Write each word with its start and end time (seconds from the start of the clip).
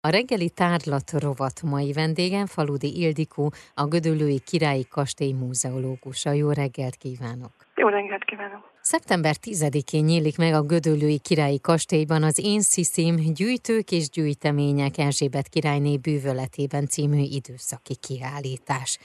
A 0.00 0.08
reggeli 0.08 0.50
tárlat 0.50 1.10
rovat 1.10 1.62
mai 1.62 1.92
vendégem 1.92 2.46
Faludi 2.46 3.00
Ildikó, 3.00 3.52
a 3.74 3.86
Gödöllői 3.86 4.40
Királyi 4.46 4.86
Kastély 4.90 5.32
múzeológusa. 5.32 6.32
Jó 6.32 6.50
reggelt 6.50 6.96
kívánok! 6.96 7.52
Jó 7.74 7.88
reggelt 7.88 8.24
kívánok! 8.24 8.72
Szeptember 8.80 9.34
10-én 9.42 10.04
nyílik 10.04 10.38
meg 10.38 10.54
a 10.54 10.62
Gödöllői 10.62 11.18
Királyi 11.18 11.60
Kastélyban 11.60 12.22
az 12.22 12.38
Én 12.44 12.60
Sziszim 12.60 13.16
Gyűjtők 13.16 13.90
és 13.90 14.10
Gyűjtemények 14.10 14.98
Erzsébet 14.98 15.48
királyné 15.48 15.96
bűvöletében 15.96 16.86
című 16.86 17.20
időszaki 17.20 17.96
kiállítás. 17.96 18.98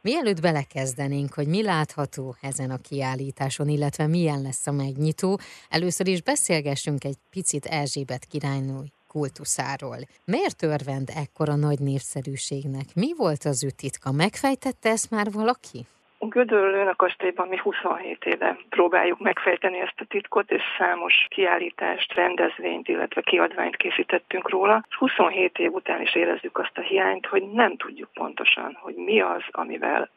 Mielőtt 0.00 0.40
belekezdenénk, 0.40 1.34
hogy 1.34 1.46
mi 1.46 1.62
látható 1.62 2.36
ezen 2.40 2.70
a 2.70 2.78
kiállításon, 2.78 3.68
illetve 3.68 4.06
milyen 4.06 4.42
lesz 4.42 4.66
a 4.66 4.72
megnyitó, 4.72 5.38
először 5.68 6.06
is 6.06 6.22
beszélgessünk 6.22 7.04
egy 7.04 7.16
picit 7.30 7.64
Erzsébet 7.64 8.24
királynő 8.24 8.92
kultuszáról. 9.16 10.00
Miért 10.34 10.60
örvend 10.72 11.08
ekkora 11.22 11.56
nagy 11.66 11.80
népszerűségnek? 11.90 12.86
Mi 13.02 13.10
volt 13.22 13.42
az 13.52 13.58
ő 13.66 13.70
titka? 13.82 14.08
Megfejtette 14.24 14.88
ezt 14.96 15.10
már 15.10 15.26
valaki? 15.40 15.80
Gödöllőn 16.28 16.86
a 16.86 16.94
kastélyban 16.94 17.48
mi 17.48 17.58
27 17.58 18.24
éve 18.24 18.58
próbáljuk 18.68 19.18
megfejteni 19.18 19.80
ezt 19.80 20.00
a 20.00 20.04
titkot, 20.08 20.50
és 20.50 20.62
számos 20.78 21.14
kiállítást, 21.28 22.14
rendezvényt, 22.14 22.88
illetve 22.88 23.20
kiadványt 23.20 23.76
készítettünk 23.76 24.50
róla. 24.50 24.84
És 24.88 24.96
27 24.96 25.58
év 25.58 25.72
után 25.72 26.00
is 26.00 26.14
érezzük 26.14 26.58
azt 26.58 26.78
a 26.78 26.80
hiányt, 26.80 27.26
hogy 27.26 27.42
nem 27.50 27.76
tudjuk 27.76 28.08
pontosan, 28.12 28.78
hogy 28.80 28.94
mi 28.94 29.20
az, 29.20 29.42
amivel 29.50 30.10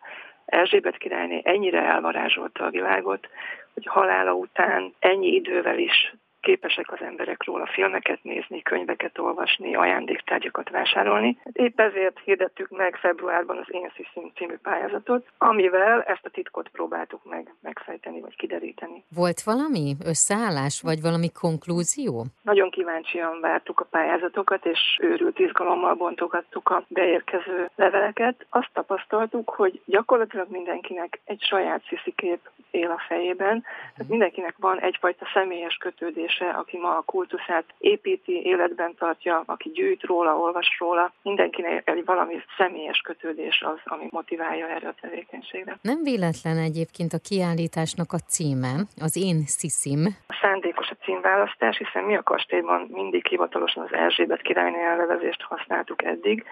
Erzsébet 0.46 0.98
királyné 0.98 1.42
ennyire 1.44 1.82
elvarázsolta 1.82 2.66
a 2.66 2.70
világot, 2.70 3.28
hogy 3.74 3.86
halála 3.86 4.34
után 4.34 4.94
ennyi 5.00 5.28
idővel 5.28 5.78
is 5.78 6.14
képesek 6.48 6.92
az 6.92 7.02
emberek 7.02 7.44
róla 7.44 7.66
filmeket 7.66 8.24
nézni, 8.24 8.62
könyveket 8.62 9.18
olvasni, 9.18 9.76
ajándéktárgyakat 9.76 10.70
vásárolni. 10.70 11.38
Épp 11.52 11.80
ezért 11.80 12.20
hirdettük 12.24 12.70
meg 12.70 12.96
februárban 12.96 13.58
az 13.58 13.66
Én 13.68 13.92
Sziszim 13.96 14.32
című 14.36 14.56
pályázatot, 14.62 15.26
amivel 15.38 16.02
ezt 16.02 16.26
a 16.26 16.30
titkot 16.30 16.70
próbáltuk 16.70 17.22
meg 17.30 17.54
megfejteni 17.62 18.20
vagy 18.20 18.36
kideríteni. 18.36 19.04
Volt 19.16 19.42
valami 19.42 19.96
összeállás, 20.06 20.82
vagy 20.82 21.02
valami 21.02 21.30
konklúzió? 21.32 22.26
Nagyon 22.42 22.70
kíváncsian 22.70 23.40
vártuk 23.42 23.80
a 23.80 23.88
pályázatokat, 23.90 24.66
és 24.66 24.80
őrült 25.02 25.40
izgalommal 25.40 25.94
bontogattuk 25.94 26.70
a 26.70 26.84
beérkező 26.88 27.70
leveleket. 27.76 28.46
Azt 28.50 28.70
tapasztaltuk, 28.74 29.50
hogy 29.50 29.82
gyakorlatilag 29.86 30.48
mindenkinek 30.50 31.20
egy 31.26 31.42
saját 31.42 31.82
sziszikép 31.88 32.40
él 32.72 32.90
a 32.92 33.04
fejében, 33.08 33.62
tehát 33.96 34.12
mindenkinek 34.12 34.56
van 34.58 34.80
egyfajta 34.80 35.26
személyes 35.34 35.76
kötődés 35.76 36.37
vezetése, 36.38 36.60
aki 36.60 36.78
ma 36.78 36.98
a 36.98 37.02
kultuszát 37.02 37.66
építi, 37.78 38.42
életben 38.46 38.96
tartja, 38.98 39.44
aki 39.46 39.70
gyűjt 39.70 40.04
róla, 40.04 40.38
olvas 40.38 40.78
róla. 40.80 41.14
Mindenkinek 41.22 41.90
egy 41.90 42.06
valami 42.06 42.36
személyes 42.58 42.98
kötődés 42.98 43.62
az, 43.66 43.80
ami 43.84 44.08
motiválja 44.10 44.68
erre 44.68 44.88
a 44.88 44.96
tevékenységre. 45.02 45.78
Nem 45.82 46.04
véletlen 46.04 46.58
egyébként 46.58 47.14
a 47.14 47.20
kiállításnak 47.30 48.14
a 48.14 48.18
címe, 48.18 48.74
az 49.02 49.18
Én 49.18 49.46
Sziszim. 49.46 50.06
A 50.28 50.38
szándékos 50.42 50.90
a 50.90 51.04
címválasztás, 51.04 51.78
hiszen 51.78 52.04
mi 52.04 52.16
a 52.16 52.24
kastélyban 52.24 52.88
mindig 52.92 53.28
hivatalosan 53.28 53.84
az 53.84 53.94
Erzsébet 53.94 54.42
királyné 54.42 54.84
elnevezést 54.84 55.42
használtuk 55.42 56.04
eddig, 56.04 56.46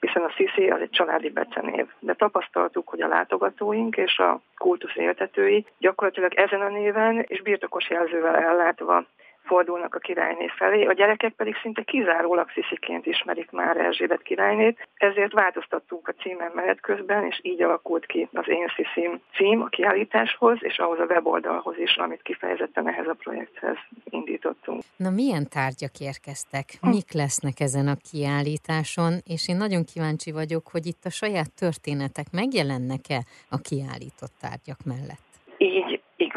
hiszen 0.00 0.22
a 0.22 0.32
Sziszi 0.36 0.70
az 0.70 0.80
egy 0.80 0.90
családi 0.90 1.30
becenév. 1.30 1.86
De 1.98 2.14
tapasztaltuk, 2.14 2.88
hogy 2.88 3.00
a 3.00 3.08
látogatóink 3.08 3.96
és 3.96 4.18
a 4.18 4.40
kultusz 4.56 4.96
éltetői 4.96 5.66
gyakorlatilag 5.78 6.34
ezen 6.34 6.60
a 6.60 6.68
néven 6.68 7.24
és 7.28 7.42
birtokos 7.42 7.90
jelzővel 7.90 8.36
ellátva 8.36 9.04
fordulnak 9.46 9.94
a 9.94 9.98
királyné 9.98 10.46
felé, 10.56 10.84
a 10.84 10.92
gyerekek 10.92 11.32
pedig 11.32 11.54
szinte 11.62 11.82
kizárólag 11.82 12.50
szisziként 12.50 13.06
ismerik 13.06 13.50
már 13.50 13.76
Erzsébet 13.76 14.22
királynét, 14.22 14.88
ezért 14.94 15.32
változtattunk 15.32 16.08
a 16.08 16.12
címen 16.22 16.50
menet 16.54 16.80
közben, 16.80 17.24
és 17.24 17.38
így 17.42 17.62
alakult 17.62 18.06
ki 18.06 18.28
az 18.32 18.48
Én 18.48 18.72
Sziszim 18.76 19.20
cím 19.34 19.62
a 19.62 19.66
kiállításhoz, 19.66 20.58
és 20.60 20.78
ahhoz 20.78 20.98
a 20.98 21.04
weboldalhoz 21.04 21.78
is, 21.78 21.96
amit 21.96 22.22
kifejezetten 22.22 22.88
ehhez 22.88 23.06
a 23.06 23.14
projekthez 23.14 23.76
indítottunk. 24.04 24.82
Na 24.96 25.10
milyen 25.10 25.48
tárgyak 25.48 26.00
érkeztek? 26.00 26.64
Hm. 26.80 26.88
Mik 26.88 27.12
lesznek 27.12 27.60
ezen 27.60 27.88
a 27.88 27.96
kiállításon? 28.10 29.12
És 29.26 29.48
én 29.48 29.56
nagyon 29.56 29.84
kíváncsi 29.84 30.32
vagyok, 30.32 30.68
hogy 30.68 30.86
itt 30.86 31.04
a 31.04 31.10
saját 31.10 31.54
történetek 31.54 32.26
megjelennek-e 32.32 33.20
a 33.50 33.58
kiállított 33.58 34.32
tárgyak 34.40 34.78
mellett? 34.84 35.25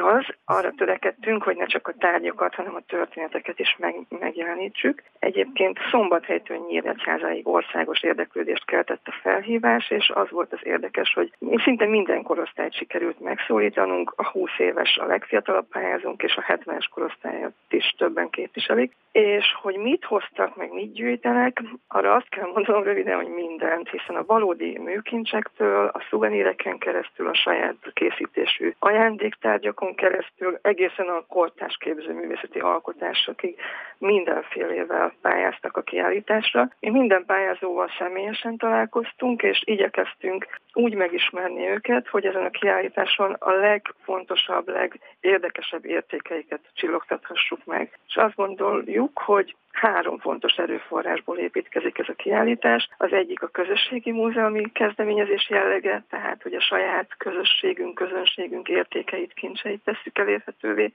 Igaz, 0.09 0.25
arra 0.45 0.71
törekedtünk, 0.77 1.43
hogy 1.43 1.57
ne 1.57 1.65
csak 1.65 1.87
a 1.87 1.93
tárgyakat, 1.99 2.55
hanem 2.55 2.75
a 2.75 2.81
történeteket 2.87 3.59
is 3.59 3.75
meg, 3.79 3.95
megjelenítsük. 4.19 5.03
Egyébként 5.19 5.79
Szombathelytől 5.91 6.65
Nyíregyházáig 6.67 7.47
országos 7.47 8.03
érdeklődést 8.03 8.65
keltett 8.65 9.07
a 9.07 9.17
felhívás, 9.21 9.89
és 9.89 10.11
az 10.13 10.29
volt 10.29 10.53
az 10.53 10.59
érdekes, 10.63 11.13
hogy 11.13 11.31
szinte 11.63 11.85
minden 11.85 12.23
korosztályt 12.23 12.73
sikerült 12.73 13.19
megszólítanunk, 13.19 14.13
a 14.15 14.29
20 14.29 14.49
éves 14.57 14.97
a 14.97 15.05
legfiatalabb 15.05 15.67
pályázónk, 15.67 16.23
és 16.23 16.35
a 16.35 16.53
70-es 16.53 16.85
korosztályat 16.93 17.53
is 17.69 17.95
többen 17.97 18.29
képviselik. 18.29 18.95
És 19.11 19.45
hogy 19.61 19.75
mit 19.75 20.05
hoztak, 20.05 20.55
meg 20.55 20.73
mit 20.73 20.93
gyűjtenek, 20.93 21.61
arra 21.87 22.13
azt 22.13 22.29
kell 22.29 22.51
mondanom 22.53 22.83
röviden, 22.83 23.15
hogy 23.15 23.27
mindent, 23.27 23.89
hiszen 23.89 24.15
a 24.15 24.25
valódi 24.25 24.77
műkincsektől, 24.77 25.85
a 25.85 26.03
szuveníreken 26.09 26.77
keresztül 26.77 27.27
a 27.27 27.33
saját 27.33 27.75
készítésű 27.93 28.73
ajándéktárgyakon 28.79 29.95
keresztül 29.99 30.59
egészen 30.61 31.07
a 31.07 31.25
kortás 31.27 31.77
képzőművészeti 31.79 32.59
alkotásokig 32.59 33.55
mindenfélevel 33.97 35.13
pályáztak 35.21 35.77
a 35.77 35.81
kiállításra. 35.81 36.69
Mi 36.79 36.89
minden 36.89 37.25
pályázóval 37.25 37.89
személyesen 37.97 38.57
találkoztunk, 38.57 39.41
és 39.41 39.61
igyekeztünk 39.65 40.47
úgy 40.73 40.93
megismerni 40.93 41.67
őket, 41.67 42.07
hogy 42.07 42.25
ezen 42.25 42.45
a 42.45 42.49
kiállításon 42.49 43.35
a 43.39 43.51
legfontosabb, 43.51 44.67
legérdekesebb 44.67 45.85
értékeiket 45.85 46.61
csillogtathassuk 46.73 47.65
meg. 47.65 47.99
És 48.07 48.15
azt 48.15 48.35
gondoljuk, 48.35 49.19
hogy 49.19 49.55
három 49.79 50.17
fontos 50.17 50.53
erőforrásból 50.53 51.37
építkezik 51.37 51.97
ez 51.97 52.09
a 52.09 52.13
kiállítás. 52.13 52.89
Az 52.97 53.11
egyik 53.11 53.41
a 53.41 53.47
közösségi 53.47 54.11
múzeumi 54.11 54.71
kezdeményezés 54.71 55.49
jellege, 55.49 56.03
tehát 56.09 56.41
hogy 56.41 56.53
a 56.53 56.61
saját 56.61 57.07
közösségünk, 57.17 57.95
közönségünk 57.95 58.67
értékeit, 58.67 59.33
kincseit 59.33 59.83
tesszük 59.83 60.17
elérhetővé 60.17 60.93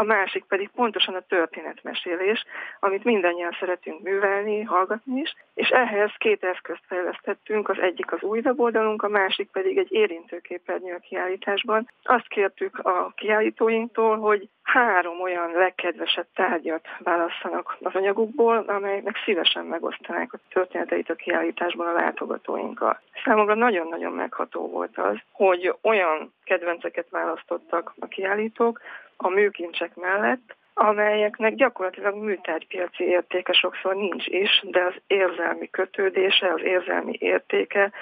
a 0.00 0.02
másik 0.02 0.44
pedig 0.44 0.68
pontosan 0.74 1.14
a 1.14 1.26
történetmesélés, 1.28 2.44
amit 2.80 3.04
mindannyian 3.04 3.56
szeretünk 3.58 4.02
művelni, 4.02 4.62
hallgatni 4.62 5.20
is, 5.20 5.34
és 5.54 5.68
ehhez 5.68 6.10
két 6.18 6.44
eszközt 6.44 6.82
fejlesztettünk, 6.86 7.68
az 7.68 7.78
egyik 7.78 8.12
az 8.12 8.22
új 8.22 8.40
weboldalunk, 8.44 9.02
a 9.02 9.08
másik 9.08 9.50
pedig 9.50 9.78
egy 9.78 9.92
érintőképernyő 9.92 10.94
a 10.94 10.98
kiállításban. 11.08 11.90
Azt 12.02 12.28
kértük 12.28 12.78
a 12.78 13.12
kiállítóinktól, 13.16 14.18
hogy 14.18 14.48
három 14.72 15.20
olyan 15.20 15.50
legkedvesebb 15.52 16.26
tárgyat 16.34 16.86
válasszanak 16.98 17.76
az 17.80 17.94
anyagukból, 17.94 18.56
amelynek 18.56 19.16
szívesen 19.24 19.64
megosztanák 19.64 20.32
a 20.32 20.38
történeteit 20.48 21.10
a 21.10 21.14
kiállításban 21.14 21.86
a 21.86 21.92
látogatóinkkal. 21.92 23.00
Számomra 23.24 23.54
nagyon-nagyon 23.54 24.12
megható 24.12 24.68
volt 24.70 24.98
az, 24.98 25.16
hogy 25.32 25.74
olyan 25.82 26.32
kedvenceket 26.44 27.06
választottak 27.10 27.94
a 27.98 28.06
kiállítók, 28.06 28.80
a 29.16 29.28
műkincsek 29.28 29.96
mellett, 29.96 30.56
amelyeknek 30.74 31.54
gyakorlatilag 31.54 32.14
műtárgypiaci 32.14 33.04
értéke 33.04 33.52
sokszor 33.52 33.94
nincs 33.94 34.26
is, 34.26 34.64
de 34.70 34.80
az 34.80 34.94
érzelmi 35.06 35.70
kötődése, 35.70 36.52
az 36.52 36.62
érzelmi 36.62 37.16
értéke 37.18 37.92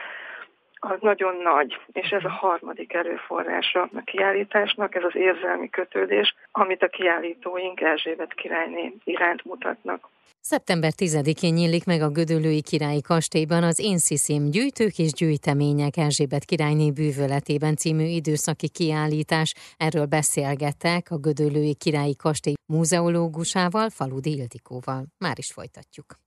az 0.90 0.98
nagyon 1.00 1.36
nagy, 1.36 1.78
és 1.92 2.08
ez 2.10 2.24
a 2.24 2.28
harmadik 2.30 2.92
erőforrása 2.94 3.82
a 3.82 4.00
kiállításnak, 4.04 4.94
ez 4.94 5.04
az 5.04 5.14
érzelmi 5.14 5.70
kötődés, 5.70 6.34
amit 6.50 6.82
a 6.82 6.88
kiállítóink 6.88 7.80
Erzsébet 7.80 8.34
királyné 8.34 8.92
iránt 9.04 9.44
mutatnak. 9.44 10.08
Szeptember 10.40 10.92
10-én 10.96 11.52
nyílik 11.52 11.84
meg 11.84 12.00
a 12.00 12.10
Gödöllői 12.10 12.62
Királyi 12.62 13.00
Kastélyban 13.00 13.62
az 13.62 13.78
Én 13.78 13.98
Sziszim 13.98 14.50
gyűjtők 14.50 14.98
és 14.98 15.12
gyűjtemények 15.12 15.96
Erzsébet 15.96 16.44
királyné 16.44 16.90
bűvöletében 16.90 17.76
című 17.76 18.04
időszaki 18.04 18.68
kiállítás. 18.68 19.54
Erről 19.76 20.06
beszélgettek 20.06 21.10
a 21.10 21.18
Gödöllői 21.18 21.74
Királyi 21.74 22.16
Kastély 22.16 22.54
múzeológusával, 22.72 23.88
Faludi 23.90 24.30
Ildikóval. 24.30 25.04
Már 25.18 25.38
is 25.38 25.52
folytatjuk. 25.52 26.25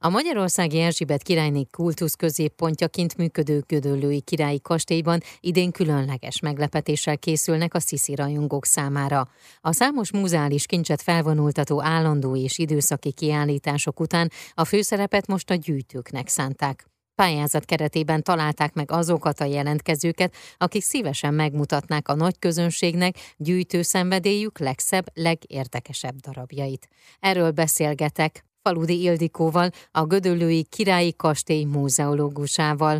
A 0.00 0.08
Magyarországi 0.08 0.80
Erzsébet 0.80 1.22
királyné 1.22 1.64
kultusz 1.70 2.14
középpontjaként 2.14 3.16
működő 3.16 3.62
Gödöllői 3.66 4.20
királyi 4.20 4.60
kastélyban 4.60 5.20
idén 5.40 5.70
különleges 5.70 6.40
meglepetéssel 6.40 7.18
készülnek 7.18 7.74
a 7.74 7.80
sziszi 7.80 8.14
rajongók 8.14 8.64
számára. 8.64 9.28
A 9.60 9.72
számos 9.72 10.12
muzeális 10.12 10.66
kincset 10.66 11.02
felvonultató 11.02 11.82
állandó 11.82 12.36
és 12.36 12.58
időszaki 12.58 13.12
kiállítások 13.12 14.00
után 14.00 14.30
a 14.54 14.64
főszerepet 14.64 15.26
most 15.26 15.50
a 15.50 15.54
gyűjtőknek 15.54 16.28
szánták. 16.28 16.86
Pályázat 17.14 17.64
keretében 17.64 18.22
találták 18.22 18.74
meg 18.74 18.90
azokat 18.90 19.40
a 19.40 19.44
jelentkezőket, 19.44 20.34
akik 20.56 20.82
szívesen 20.82 21.34
megmutatnák 21.34 22.08
a 22.08 22.14
nagy 22.14 22.38
közönségnek 22.38 23.16
gyűjtő 23.36 23.82
szenvedélyük 23.82 24.58
legszebb, 24.58 25.06
legérdekesebb 25.14 26.16
darabjait. 26.16 26.88
Erről 27.20 27.50
beszélgetek 27.50 28.46
Faludi 28.62 29.02
Ildikóval, 29.02 29.68
a 29.92 30.06
Gödöllői 30.06 30.64
Királyi 30.70 31.14
Kastély 31.16 31.64
múzeológusával. 31.64 32.98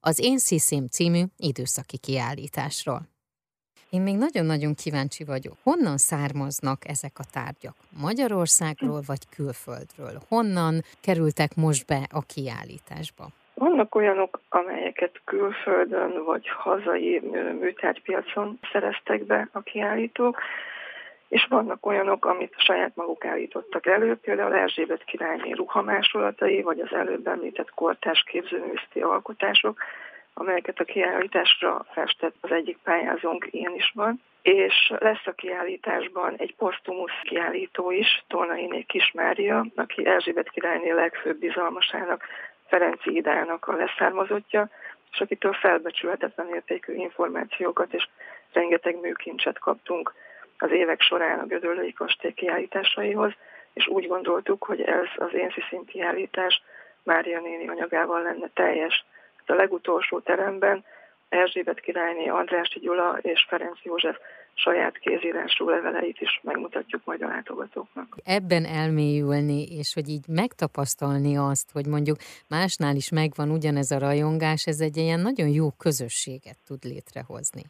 Az 0.00 0.20
Én 0.22 0.38
Sziszim 0.38 0.86
című 0.86 1.22
időszaki 1.36 1.98
kiállításról. 1.98 3.00
Én 3.90 4.00
még 4.00 4.16
nagyon-nagyon 4.16 4.74
kíváncsi 4.74 5.24
vagyok. 5.24 5.54
Honnan 5.62 5.96
származnak 5.96 6.88
ezek 6.88 7.12
a 7.18 7.24
tárgyak? 7.32 7.74
Magyarországról 8.00 9.00
vagy 9.06 9.28
külföldről? 9.36 10.16
Honnan 10.28 10.74
kerültek 11.02 11.50
most 11.56 11.86
be 11.86 12.00
a 12.10 12.22
kiállításba? 12.34 13.24
Vannak 13.54 13.94
olyanok, 13.94 14.40
amelyeket 14.48 15.20
külföldön 15.24 16.24
vagy 16.24 16.48
hazai 16.48 17.20
műtárgypiacon 17.60 18.58
szereztek 18.72 19.26
be 19.26 19.48
a 19.52 19.60
kiállítók, 19.60 20.38
és 21.32 21.46
vannak 21.48 21.86
olyanok, 21.86 22.24
amit 22.24 22.54
saját 22.56 22.96
maguk 22.96 23.24
állítottak 23.24 23.86
elő, 23.86 24.16
például 24.16 24.54
Erzsébet 24.54 25.04
királyné 25.04 25.50
ruhamásolatai, 25.52 26.62
vagy 26.62 26.80
az 26.80 26.92
előbb 26.92 27.26
említett 27.26 27.70
kortárs 27.74 28.22
képzőművészeti 28.22 29.00
alkotások, 29.00 29.78
amelyeket 30.34 30.78
a 30.78 30.84
kiállításra 30.84 31.86
festett 31.92 32.34
az 32.40 32.50
egyik 32.50 32.78
pályázónk, 32.82 33.48
ilyen 33.50 33.74
is 33.74 33.92
van. 33.94 34.22
És 34.42 34.92
lesz 34.98 35.26
a 35.26 35.32
kiállításban 35.32 36.34
egy 36.36 36.54
posztumusz 36.54 37.20
kiállító 37.22 37.90
is, 37.90 38.24
Tolnainé 38.28 38.82
Kismária, 38.82 39.66
aki 39.74 40.06
Erzsébet 40.06 40.50
királyné 40.50 40.90
legfőbb 40.90 41.38
bizalmasának, 41.38 42.24
Ferenci 42.66 43.16
Idának 43.16 43.68
a 43.68 43.76
leszármazottja, 43.76 44.68
és 45.12 45.20
akitől 45.20 45.52
felbecsülhetetlen 45.52 46.48
értékű 46.54 46.94
információkat 46.94 47.94
és 47.94 48.08
rengeteg 48.52 49.00
műkincset 49.00 49.58
kaptunk 49.58 50.12
az 50.62 50.70
évek 50.70 51.00
során 51.00 51.38
a 51.38 51.46
Gödöllői 51.46 51.92
Kastély 51.92 52.32
kiállításaihoz, 52.32 53.32
és 53.72 53.86
úgy 53.86 54.06
gondoltuk, 54.06 54.64
hogy 54.64 54.80
ez 54.80 55.06
az 55.16 55.34
én 55.34 55.50
sziszint 55.50 55.88
kiállítás 55.88 56.62
Mária 57.02 57.40
néni 57.40 57.68
anyagával 57.68 58.22
lenne 58.22 58.48
teljes. 58.54 59.04
A 59.46 59.54
legutolsó 59.54 60.20
teremben 60.20 60.84
Erzsébet 61.28 61.80
királyné, 61.80 62.26
Andrási 62.28 62.78
Gyula 62.80 63.18
és 63.20 63.46
Ferenc 63.48 63.78
József 63.82 64.16
saját 64.54 64.98
kézírású 64.98 65.68
leveleit 65.68 66.20
is 66.20 66.40
megmutatjuk 66.42 67.04
majd 67.04 67.22
a 67.22 67.26
látogatóknak. 67.26 68.16
Ebben 68.24 68.64
elmélyülni, 68.64 69.62
és 69.62 69.94
hogy 69.94 70.08
így 70.08 70.24
megtapasztalni 70.28 71.36
azt, 71.36 71.70
hogy 71.72 71.86
mondjuk 71.86 72.16
másnál 72.48 72.96
is 72.96 73.10
megvan 73.10 73.50
ugyanez 73.50 73.90
a 73.90 73.98
rajongás, 73.98 74.66
ez 74.66 74.80
egy 74.80 74.96
ilyen 74.96 75.20
nagyon 75.20 75.48
jó 75.48 75.70
közösséget 75.70 76.56
tud 76.66 76.84
létrehozni. 76.84 77.62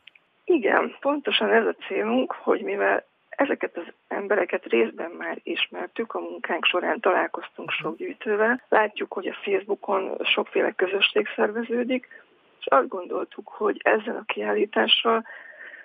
Igen, 0.52 0.96
pontosan 1.00 1.50
ez 1.50 1.66
a 1.66 1.74
célunk, 1.86 2.32
hogy 2.32 2.62
mivel 2.62 3.04
ezeket 3.28 3.76
az 3.76 3.92
embereket 4.08 4.64
részben 4.64 5.10
már 5.10 5.38
ismertük, 5.42 6.14
a 6.14 6.20
munkánk 6.20 6.64
során 6.64 7.00
találkoztunk 7.00 7.70
sok 7.70 7.96
gyűjtővel, 7.96 8.62
látjuk, 8.68 9.12
hogy 9.12 9.26
a 9.26 9.38
Facebookon 9.42 10.18
sokféle 10.24 10.72
közösség 10.72 11.28
szerveződik, 11.36 12.08
és 12.60 12.66
azt 12.66 12.88
gondoltuk, 12.88 13.48
hogy 13.48 13.80
ezzel 13.84 14.16
a 14.16 14.32
kiállítással 14.32 15.24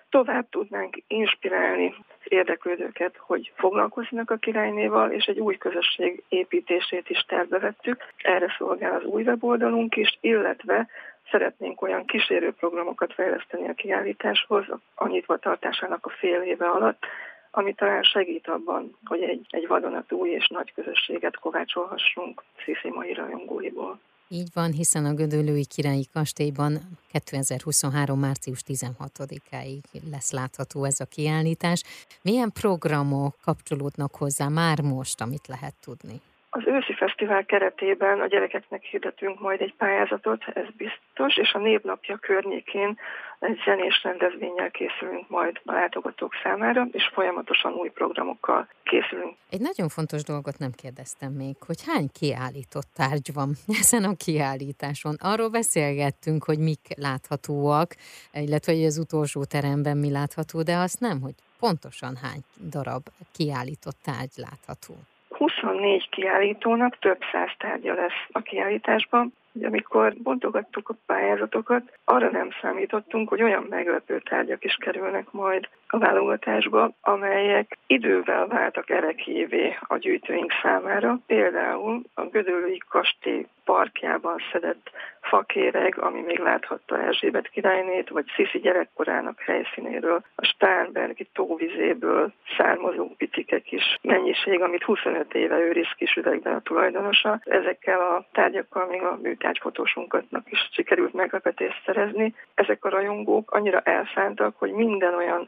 tovább 0.10 0.50
tudnánk 0.50 0.98
inspirálni 1.08 1.96
érdeklődőket, 2.24 3.16
hogy 3.18 3.52
foglalkoznak 3.56 4.32
a 4.32 4.36
királynéval, 4.36 5.12
és 5.12 5.26
egy 5.26 5.40
új 5.40 5.58
közösség 5.58 6.24
építését 6.30 7.10
is 7.10 7.26
tervevettük. 7.28 8.04
Erre 8.18 8.56
szolgál 8.58 8.96
az 8.96 9.04
új 9.04 9.24
weboldalunk 9.24 9.96
is, 9.96 10.18
illetve 10.22 10.88
szeretnénk 11.32 11.82
olyan 11.82 12.06
kísérőprogramokat 12.06 13.14
fejleszteni 13.14 13.68
a 13.68 13.74
kiállításhoz, 13.74 14.66
a 14.96 15.08
nyitva 15.08 15.38
tartásának 15.38 16.06
a 16.06 16.10
fél 16.10 16.42
éve 16.42 16.70
alatt, 16.70 17.06
ami 17.52 17.74
talán 17.74 18.04
segít 18.04 18.48
abban, 18.48 18.98
hogy 19.06 19.22
egy, 19.22 19.46
egy 19.50 19.68
vadonatúj 19.68 20.30
és 20.30 20.48
nagy 20.48 20.74
közösséget 20.74 21.40
kovácsolhassunk 21.40 22.44
Sziszi 22.64 22.90
mai 22.90 23.14
rajongóiból. 23.14 24.00
Így 24.30 24.48
van, 24.54 24.72
hiszen 24.72 25.06
a 25.06 25.14
Gödöllői 25.14 25.66
Királyi 25.66 26.06
Kastélyban 26.14 26.80
2023. 27.12 28.20
március 28.20 28.60
16-áig 28.68 29.84
lesz 30.12 30.32
látható 30.32 30.84
ez 30.84 31.00
a 31.00 31.06
kiállítás. 31.06 31.84
Milyen 32.22 32.52
programok 32.52 33.36
kapcsolódnak 33.44 34.16
hozzá 34.16 34.48
már 34.48 34.82
most, 34.82 35.22
amit 35.22 35.48
lehet 35.48 35.76
tudni? 35.82 36.22
Az 36.58 36.64
őszi 36.66 36.94
fesztivál 36.94 37.46
keretében 37.46 38.20
a 38.20 38.28
gyerekeknek 38.28 38.84
hirdetünk 38.84 39.40
majd 39.40 39.62
egy 39.62 39.74
pályázatot, 39.78 40.44
ez 40.54 40.66
biztos, 40.78 41.38
és 41.38 41.52
a 41.54 41.60
névnapja 41.60 42.18
környékén 42.18 43.00
egy 43.40 43.62
zenés 43.66 44.04
rendezvényel 44.04 44.72
készülünk 44.72 45.30
majd 45.30 45.62
a 45.66 45.72
látogatók 45.72 46.34
számára, 46.44 46.88
és 46.92 47.10
folyamatosan 47.14 47.74
új 47.74 47.90
programokkal 47.90 48.68
készülünk. 48.84 49.36
Egy 49.50 49.62
nagyon 49.62 49.90
fontos 49.90 50.24
dolgot 50.24 50.58
nem 50.58 50.72
kérdeztem 50.72 51.32
még, 51.32 51.56
hogy 51.66 51.84
hány 51.86 52.08
kiállított 52.20 52.88
tárgy 52.96 53.34
van 53.34 53.50
ezen 53.82 54.04
a 54.04 54.16
kiállításon. 54.26 55.16
Arról 55.20 55.50
beszélgettünk, 55.50 56.44
hogy 56.44 56.60
mik 56.60 56.86
láthatóak, 56.96 57.96
illetve 58.34 58.74
hogy 58.74 58.86
az 58.86 58.98
utolsó 58.98 59.44
teremben 59.44 59.98
mi 59.98 60.12
látható, 60.12 60.62
de 60.62 60.76
azt 60.76 61.00
nem, 61.00 61.22
hogy 61.22 61.36
pontosan 61.60 62.16
hány 62.16 62.42
darab 62.70 63.04
kiállított 63.32 63.98
tárgy 64.04 64.36
látható. 64.36 64.96
24 65.38 66.10
kiállítónak 66.10 67.00
több 67.00 67.20
száz 67.32 67.50
tárgya 67.58 67.94
lesz 67.94 68.28
a 68.32 68.40
kiállításban, 68.40 69.34
hogy 69.54 69.64
amikor 69.64 70.14
bontogattuk 70.18 70.90
a 70.90 70.96
pályázatokat, 71.06 71.98
arra 72.04 72.30
nem 72.30 72.50
számítottunk, 72.62 73.30
hogy 73.30 73.44
olyan 73.44 73.66
meglepő 73.70 74.20
tárgyak 74.20 74.64
is 74.64 74.76
kerülnek 74.76 75.32
majd 75.32 75.68
a 75.88 75.98
válogatásba, 75.98 76.92
amelyek 77.02 77.78
idővel 77.88 78.48
váltak 78.48 78.90
erekévé 78.90 79.78
a 79.82 79.98
gyűjtőink 79.98 80.52
számára. 80.62 81.20
Például 81.26 82.02
a 82.14 82.22
Gödöllői 82.22 82.82
Kastély 82.90 83.46
parkjában 83.68 84.38
szedett 84.52 84.90
fakéreg, 85.22 85.98
ami 86.00 86.22
még 86.22 86.40
láthatta 86.40 87.02
Erzsébet 87.02 87.50
királynét, 87.50 88.10
vagy 88.10 88.26
Sziszi 88.36 88.60
gyerekkorának 88.60 89.40
helyszínéről, 89.40 90.24
a 90.36 90.46
Stánbergi 90.46 91.30
tóvizéből 91.34 92.34
származó 92.58 93.16
pitikek 93.18 93.72
is 93.72 93.98
mennyiség, 94.02 94.62
amit 94.62 94.84
25 94.84 95.34
éve 95.34 95.58
őriz 95.58 95.92
kis 95.98 96.16
üvegben 96.16 96.54
a 96.54 96.62
tulajdonosa. 96.62 97.40
Ezekkel 97.44 98.00
a 98.00 98.26
tárgyakkal 98.32 98.88
még 98.88 99.02
a 99.02 99.20
műtárgyfotósunkatnak 99.22 100.52
is 100.52 100.70
sikerült 100.72 101.14
meglepetést 101.14 101.82
szerezni. 101.86 102.36
Ezek 102.54 102.86
a 102.86 102.90
rajongók 102.90 103.52
annyira 103.52 103.80
elszántak, 103.80 104.56
hogy 104.58 104.72
minden 104.72 105.14
olyan 105.14 105.48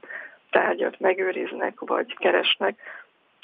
tárgyat 0.50 1.00
megőriznek 1.00 1.80
vagy 1.80 2.18
keresnek, 2.18 2.80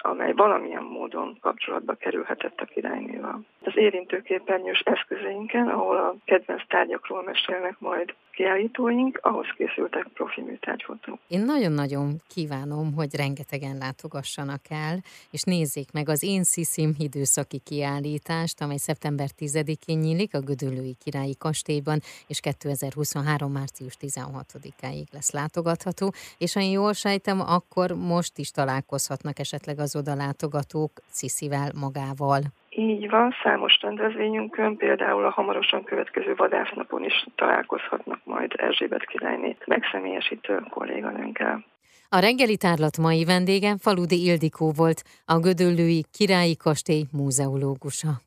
amely 0.06 0.34
valamilyen 0.34 0.84
módon 0.84 1.38
kapcsolatba 1.42 1.94
kerülhetett 1.94 2.62
a 2.62 2.66
királynéval. 2.66 3.40
Az 3.64 3.78
érintőképernyős 3.78 4.80
eszközeinken, 4.80 5.68
ahol 5.68 5.98
a 5.98 6.16
kedvenc 6.26 6.68
tárgyakról 6.68 7.24
mesélnek 7.24 7.76
majd 7.80 8.14
kiállítóink, 8.36 9.20
ahhoz 9.22 9.46
készültek 9.58 10.08
profi 10.14 10.42
műtárgyfotók. 10.42 11.20
Én 11.28 11.42
nagyon-nagyon 11.42 12.22
kívánom, 12.28 12.94
hogy 12.94 13.16
rengetegen 13.16 13.78
látogassanak 13.78 14.62
el, 14.70 15.00
és 15.32 15.42
nézzék 15.42 15.92
meg 15.92 16.10
az 16.10 16.24
Én 16.24 16.44
Sziszim 16.44 16.94
időszaki 16.98 17.60
kiállítást, 17.60 18.62
amely 18.62 18.78
szeptember 18.78 19.30
10-én 19.40 19.98
nyílik 19.98 20.36
a 20.36 20.40
Gödöllői 20.40 20.96
Királyi 21.04 21.36
Kastélyban, 21.38 22.00
és 22.28 22.40
2023. 22.40 23.52
március 23.52 23.98
16-áig 24.02 25.06
lesz 25.12 25.32
látogatható, 25.32 26.14
és 26.38 26.54
ha 26.54 26.60
én 26.60 26.72
jól 26.72 26.94
sejtem, 26.94 27.40
akkor 27.40 27.92
most 27.92 28.38
is 28.38 28.52
találkozhatnak 28.52 29.40
esetleg 29.40 29.80
az 29.80 29.96
oda 29.96 30.16
látogatók 30.16 30.92
Sziszivel 31.10 31.72
magával. 31.76 32.42
Így 32.78 33.10
van, 33.10 33.36
számos 33.44 33.78
rendezvényünkön, 33.82 34.78
például 34.78 35.26
a 35.26 35.30
hamarosan 35.30 35.84
következő 35.84 36.34
vadásznapon 36.36 37.04
is 37.04 37.26
találkozhatnak 37.36 38.20
majd 38.24 38.54
Erzsébet 38.58 39.06
királyné 39.06 39.58
megszemélyesítő 39.66 40.64
kolléganőnkkel. 40.70 41.66
A 42.10 42.20
reggeli 42.20 42.58
tárlat 42.58 42.98
mai 42.98 43.26
vendége 43.26 43.76
Faludi 43.80 44.24
Ildikó 44.24 44.72
volt, 44.76 45.04
a 45.26 45.40
Gödöllői 45.40 46.06
Királyi 46.12 46.56
Kastély 46.58 47.04
múzeológusa. 47.12 48.25